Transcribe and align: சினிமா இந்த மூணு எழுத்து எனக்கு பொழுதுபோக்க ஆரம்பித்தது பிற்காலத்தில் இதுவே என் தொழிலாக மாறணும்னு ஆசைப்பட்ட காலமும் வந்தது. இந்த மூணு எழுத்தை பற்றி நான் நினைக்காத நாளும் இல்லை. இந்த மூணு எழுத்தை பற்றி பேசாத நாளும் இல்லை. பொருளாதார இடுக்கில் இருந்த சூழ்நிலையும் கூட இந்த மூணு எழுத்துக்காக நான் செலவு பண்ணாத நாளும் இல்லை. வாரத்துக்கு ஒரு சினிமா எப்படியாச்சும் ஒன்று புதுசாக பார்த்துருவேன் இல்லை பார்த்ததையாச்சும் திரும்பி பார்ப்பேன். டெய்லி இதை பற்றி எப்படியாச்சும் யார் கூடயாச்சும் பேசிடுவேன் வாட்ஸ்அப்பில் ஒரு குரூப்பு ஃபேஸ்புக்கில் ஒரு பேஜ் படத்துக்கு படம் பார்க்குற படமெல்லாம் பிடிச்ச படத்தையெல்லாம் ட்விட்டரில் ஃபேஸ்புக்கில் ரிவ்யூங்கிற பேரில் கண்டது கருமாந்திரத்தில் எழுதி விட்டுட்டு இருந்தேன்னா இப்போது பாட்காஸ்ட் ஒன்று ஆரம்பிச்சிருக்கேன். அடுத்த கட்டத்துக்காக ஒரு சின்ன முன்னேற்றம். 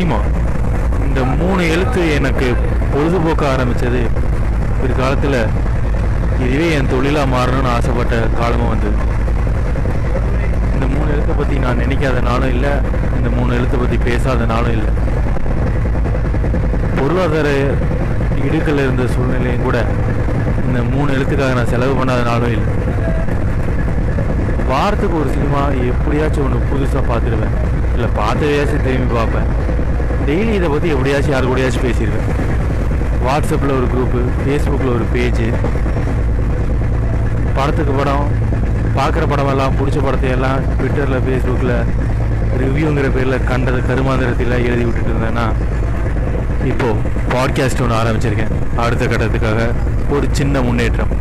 சினிமா 0.00 0.18
இந்த 1.06 1.20
மூணு 1.38 1.62
எழுத்து 1.72 2.02
எனக்கு 2.18 2.46
பொழுதுபோக்க 2.92 3.42
ஆரம்பித்தது 3.54 3.98
பிற்காலத்தில் 4.78 5.36
இதுவே 6.44 6.68
என் 6.76 6.88
தொழிலாக 6.92 7.28
மாறணும்னு 7.32 7.70
ஆசைப்பட்ட 7.74 8.20
காலமும் 8.38 8.70
வந்தது. 8.72 8.96
இந்த 10.74 10.86
மூணு 10.94 11.08
எழுத்தை 11.14 11.34
பற்றி 11.40 11.56
நான் 11.64 11.82
நினைக்காத 11.82 12.22
நாளும் 12.28 12.52
இல்லை. 12.54 12.72
இந்த 13.18 13.30
மூணு 13.36 13.50
எழுத்தை 13.58 13.78
பற்றி 13.82 13.98
பேசாத 14.06 14.46
நாளும் 14.52 14.76
இல்லை. 14.76 14.92
பொருளாதார 17.00 17.50
இடுக்கில் 18.46 18.82
இருந்த 18.86 19.06
சூழ்நிலையும் 19.16 19.66
கூட 19.68 19.84
இந்த 20.68 20.80
மூணு 20.94 21.10
எழுத்துக்காக 21.16 21.52
நான் 21.60 21.72
செலவு 21.74 21.98
பண்ணாத 22.00 22.24
நாளும் 22.30 22.54
இல்லை. 22.56 22.70
வாரத்துக்கு 24.72 25.20
ஒரு 25.22 25.30
சினிமா 25.36 25.64
எப்படியாச்சும் 25.92 26.46
ஒன்று 26.48 26.70
புதுசாக 26.72 27.04
பார்த்துருவேன் 27.12 27.56
இல்லை 28.00 28.12
பார்த்ததையாச்சும் 28.18 28.84
திரும்பி 28.84 29.14
பார்ப்பேன். 29.14 29.48
டெய்லி 30.26 30.52
இதை 30.58 30.68
பற்றி 30.74 30.88
எப்படியாச்சும் 30.94 31.32
யார் 31.34 31.48
கூடயாச்சும் 31.48 31.84
பேசிடுவேன் 31.86 32.28
வாட்ஸ்அப்பில் 33.24 33.74
ஒரு 33.78 33.86
குரூப்பு 33.94 34.20
ஃபேஸ்புக்கில் 34.42 34.92
ஒரு 34.94 35.06
பேஜ் 35.14 35.42
படத்துக்கு 37.56 37.92
படம் 37.98 38.26
பார்க்குற 38.96 39.24
படமெல்லாம் 39.32 39.76
பிடிச்ச 39.78 39.98
படத்தையெல்லாம் 40.06 40.60
ட்விட்டரில் 40.78 41.24
ஃபேஸ்புக்கில் 41.26 41.74
ரிவ்யூங்கிற 42.62 43.08
பேரில் 43.16 43.46
கண்டது 43.50 43.80
கருமாந்திரத்தில் 43.90 44.56
எழுதி 44.68 44.84
விட்டுட்டு 44.86 45.12
இருந்தேன்னா 45.12 45.46
இப்போது 46.70 46.96
பாட்காஸ்ட் 47.34 47.82
ஒன்று 47.84 48.00
ஆரம்பிச்சிருக்கேன். 48.00 48.54
அடுத்த 48.84 49.04
கட்டத்துக்காக 49.12 49.60
ஒரு 50.16 50.26
சின்ன 50.38 50.60
முன்னேற்றம். 50.68 51.12